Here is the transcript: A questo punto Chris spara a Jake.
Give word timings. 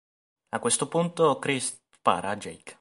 A 0.55 0.59
questo 0.59 0.87
punto 0.87 1.37
Chris 1.37 1.79
spara 1.91 2.29
a 2.29 2.35
Jake. 2.35 2.69